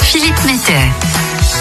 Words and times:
Philippe 0.00 0.44
Mettet. 0.46 0.86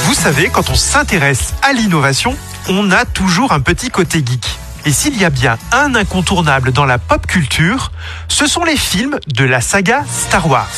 Vous 0.03 0.13
savez, 0.13 0.49
quand 0.49 0.69
on 0.69 0.75
s'intéresse 0.75 1.55
à 1.63 1.73
l'innovation, 1.73 2.37
on 2.67 2.91
a 2.91 3.05
toujours 3.05 3.51
un 3.51 3.61
petit 3.61 3.89
côté 3.89 4.19
geek. 4.23 4.45
Et 4.85 4.91
s'il 4.91 5.17
y 5.17 5.25
a 5.25 5.31
bien 5.31 5.57
un 5.71 5.95
incontournable 5.95 6.71
dans 6.71 6.85
la 6.85 6.99
pop 6.99 7.25
culture, 7.25 7.91
ce 8.27 8.45
sont 8.45 8.63
les 8.63 8.77
films 8.77 9.17
de 9.25 9.43
la 9.43 9.59
saga 9.59 10.03
Star 10.07 10.47
Wars. 10.47 10.69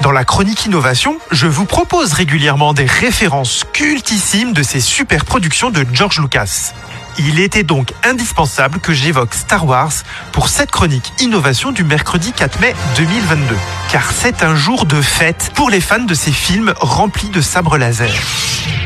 Dans 0.00 0.12
la 0.12 0.24
chronique 0.24 0.64
innovation, 0.64 1.18
je 1.30 1.46
vous 1.46 1.66
propose 1.66 2.14
régulièrement 2.14 2.72
des 2.72 2.86
références 2.86 3.66
cultissimes 3.74 4.54
de 4.54 4.62
ces 4.62 4.80
super 4.80 5.26
productions 5.26 5.68
de 5.68 5.84
George 5.92 6.20
Lucas. 6.20 6.72
Il 7.18 7.40
était 7.40 7.62
donc 7.62 7.92
indispensable 8.04 8.78
que 8.78 8.92
j'évoque 8.92 9.34
Star 9.34 9.66
Wars 9.66 9.92
pour 10.32 10.48
cette 10.48 10.70
chronique 10.70 11.12
innovation 11.20 11.72
du 11.72 11.84
mercredi 11.84 12.32
4 12.32 12.60
mai 12.60 12.74
2022. 12.96 13.56
Car 13.90 14.10
c'est 14.12 14.42
un 14.42 14.54
jour 14.54 14.86
de 14.86 15.00
fête 15.00 15.50
pour 15.54 15.70
les 15.70 15.80
fans 15.80 16.04
de 16.04 16.14
ces 16.14 16.32
films 16.32 16.72
remplis 16.80 17.30
de 17.30 17.40
sabres 17.40 17.76
laser. 17.78 18.12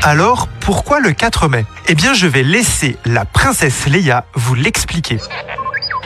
Alors, 0.03 0.49
pourquoi 0.61 1.01
le 1.01 1.13
4 1.13 1.49
mai? 1.49 1.65
Eh 1.87 1.95
bien, 1.95 2.15
je 2.15 2.27
vais 2.27 2.43
laisser 2.43 2.97
la 3.05 3.25
princesse 3.25 3.87
Leia 3.87 4.25
vous 4.35 4.55
l'expliquer. 4.55 5.19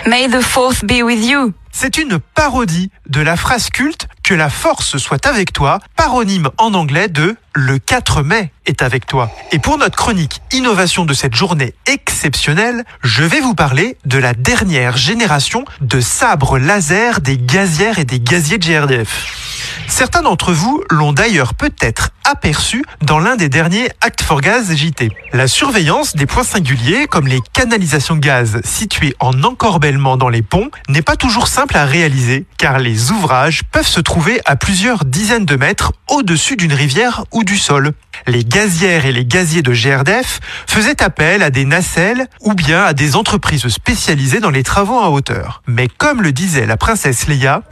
May 0.09 0.27
the 0.27 0.41
fourth 0.41 0.87
be 0.87 1.03
with 1.03 1.23
you. 1.23 1.53
C'est 1.71 1.99
une 1.99 2.19
parodie 2.19 2.91
de 3.11 3.21
la 3.21 3.37
phrase 3.37 3.69
culte 3.69 4.09
que 4.23 4.33
la 4.33 4.49
force 4.49 4.97
soit 4.97 5.27
avec 5.27 5.53
toi, 5.53 5.81
paronyme 5.97 6.49
en 6.57 6.73
anglais 6.73 7.09
de 7.09 7.37
le 7.55 7.79
4 7.79 8.23
mai 8.23 8.51
est 8.65 8.81
avec 8.81 9.05
toi. 9.05 9.31
Et 9.53 9.59
pour 9.59 9.77
notre 9.77 9.99
chronique 9.99 10.41
innovation 10.51 11.05
de 11.05 11.13
cette 11.13 11.35
journée 11.35 11.75
exceptionnelle, 11.85 12.85
je 13.03 13.23
vais 13.23 13.41
vous 13.41 13.55
parler 13.55 13.99
de 14.07 14.17
la 14.17 14.33
dernière 14.33 14.97
génération 14.97 15.67
de 15.83 16.01
sabres 16.01 16.57
laser 16.57 17.21
des 17.21 17.37
gazières 17.37 17.99
et 17.99 18.07
des 18.07 18.19
gaziers 18.19 18.57
de 18.57 18.65
GRDF. 18.65 19.58
Certains 19.89 20.23
d'entre 20.23 20.53
vous 20.53 20.85
l'ont 20.91 21.13
d'ailleurs 21.13 21.55
peut-être 21.55 22.11
aperçu 22.25 22.85
dans 23.03 23.19
l'un 23.19 23.37
des 23.37 23.49
derniers 23.49 23.89
Act 24.03 24.23
for 24.23 24.41
Gaz 24.41 24.73
JT. 24.75 25.11
La 25.33 25.49
surveillance 25.49 26.15
des 26.15 26.27
points 26.27 26.45
singuliers, 26.45 27.07
comme 27.07 27.27
les 27.27 27.41
canalisations 27.53 28.17
gaz 28.17 28.61
situées 28.65 29.17
en 29.19 29.43
encorbellement 29.43 30.17
dans 30.17 30.29
les 30.29 30.43
ponts, 30.43 30.71
n'est 30.89 31.03
pas 31.03 31.17
toujours 31.17 31.49
simple 31.49 31.77
à 31.77 31.87
réaliser, 31.87 32.45
car 32.59 32.79
les 32.79 33.11
ouvrages 33.11 33.63
peuvent 33.65 33.87
se 33.87 34.01
trouver 34.01 34.41
à 34.45 34.57
plusieurs 34.57 35.07
dizaines 35.07 35.47
de 35.47 35.57
mètres 35.57 35.93
au-dessus 36.09 36.57
d'une 36.57 36.75
rivière 36.75 37.25
ou 37.33 37.43
du 37.43 37.57
sol. 37.57 37.93
Les 38.27 38.45
gazières 38.45 39.07
et 39.07 39.13
les 39.13 39.25
gaziers 39.25 39.63
de 39.63 39.73
GRDF 39.73 40.41
faisaient 40.67 41.03
appel 41.03 41.43
à 41.43 41.51
des 41.51 41.65
nacelles 41.65 42.27
ou 42.41 42.55
bien 42.55 42.85
à 42.85 42.93
des 42.93 43.17
entreprises 43.17 43.67
spécialisées 43.69 44.41
dans 44.41 44.51
les 44.51 44.63
travaux 44.63 44.99
à 44.99 45.11
hauteur. 45.11 45.63
Mais 45.67 45.89
comme 45.89 46.23
le 46.23 46.33
disait 46.33 46.67
la 46.67 46.77
princesse 46.77 47.27
Leia, 47.27 47.63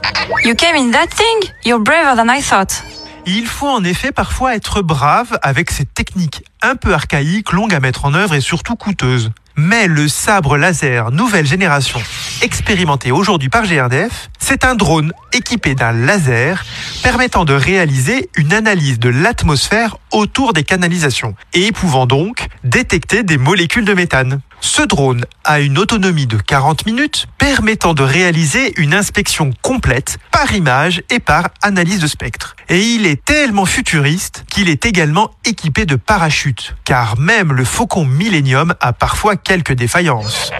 You 0.43 0.55
came 0.55 0.75
in 0.75 0.91
that 0.91 1.07
thing? 1.07 1.51
You're 1.65 1.79
braver 1.79 2.15
than 2.15 2.29
I 2.33 2.41
thought. 2.41 2.83
il 3.25 3.45
faut 3.45 3.67
en 3.67 3.83
effet 3.83 4.11
parfois 4.11 4.55
être 4.55 4.81
brave 4.81 5.37
avec 5.41 5.69
cette 5.71 5.93
technique 5.93 6.43
un 6.61 6.75
peu 6.75 6.93
archaïque, 6.93 7.51
longue 7.51 7.73
à 7.73 7.79
mettre 7.79 8.05
en 8.05 8.13
œuvre 8.13 8.35
et 8.35 8.41
surtout 8.41 8.75
coûteuse. 8.75 9.31
Mais 9.59 9.87
le 9.87 10.07
sabre 10.07 10.55
laser 10.55 11.09
nouvelle 11.09 11.47
génération, 11.47 11.99
expérimenté 12.43 13.11
aujourd'hui 13.11 13.49
par 13.49 13.65
GRDF, 13.65 14.29
c'est 14.37 14.63
un 14.63 14.75
drone 14.75 15.13
équipé 15.33 15.73
d'un 15.73 15.93
laser 15.93 16.63
permettant 17.01 17.43
de 17.43 17.53
réaliser 17.53 18.29
une 18.35 18.53
analyse 18.53 18.99
de 18.99 19.09
l'atmosphère 19.09 19.97
autour 20.11 20.53
des 20.53 20.63
canalisations 20.63 21.33
et 21.53 21.71
pouvant 21.71 22.05
donc 22.05 22.46
détecter 22.67 23.23
des 23.23 23.37
molécules 23.37 23.85
de 23.85 23.93
méthane. 23.93 24.41
Ce 24.59 24.81
drone 24.81 25.25
a 25.43 25.59
une 25.59 25.77
autonomie 25.77 26.27
de 26.27 26.37
40 26.37 26.85
minutes 26.85 27.27
permettant 27.37 27.93
de 27.93 28.03
réaliser 28.03 28.73
une 28.79 28.93
inspection 28.93 29.51
complète 29.61 30.17
par 30.31 30.53
image 30.53 31.01
et 31.09 31.19
par 31.19 31.49
analyse 31.61 31.99
de 31.99 32.07
spectre. 32.07 32.55
Et 32.69 32.79
il 32.79 33.05
est 33.05 33.23
tellement 33.23 33.65
futuriste 33.65 34.43
qu'il 34.49 34.69
est 34.69 34.85
également 34.85 35.31
équipé 35.45 35.85
de 35.85 35.95
parachutes, 35.95 36.75
car 36.85 37.17
même 37.17 37.53
le 37.53 37.63
Faucon 37.63 38.05
Millennium 38.05 38.75
a 38.79 38.93
parfois 38.93 39.35
quelques 39.35 39.73
défaillances. 39.73 40.51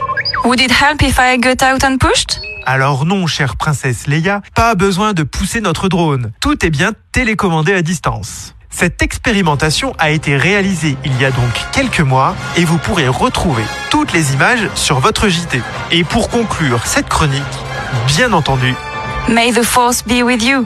Would 0.44 0.62
it 0.62 0.72
help 0.72 1.02
if 1.02 1.18
I 1.20 1.38
got 1.38 1.64
out 1.64 1.84
and 1.84 1.98
pushed? 1.98 2.40
Alors 2.66 3.06
non, 3.06 3.28
chère 3.28 3.56
princesse 3.56 4.08
Leia, 4.08 4.42
pas 4.54 4.76
besoin 4.76 5.14
de 5.14 5.24
pousser 5.24 5.62
notre 5.62 5.88
drone. 5.88 6.32
Tout 6.42 6.66
est 6.66 6.70
bien 6.70 6.92
télécommandé 7.14 7.74
à 7.74 7.82
distance. 7.82 8.56
Cette 8.70 9.02
expérimentation 9.02 9.94
a 9.98 10.12
été 10.12 10.38
réalisée 10.38 10.98
il 11.04 11.20
y 11.20 11.26
a 11.26 11.32
donc 11.32 11.50
quelques 11.72 12.02
mois 12.02 12.36
et 12.58 12.66
vous 12.66 12.78
pourrez 12.78 13.08
retrouver 13.08 13.64
toutes 13.90 14.14
les 14.14 14.34
images 14.34 14.70
sur 14.76 15.00
votre 15.00 15.30
JT. 15.30 15.62
Et 15.92 16.04
pour 16.04 16.30
conclure 16.30 16.86
cette 16.86 17.10
chronique, 17.10 17.42
bien 18.08 18.34
entendu, 18.34 18.76
May 19.30 19.52
the 19.52 19.64
force 19.64 20.04
be 20.04 20.22
with 20.24 20.44
you. 20.44 20.66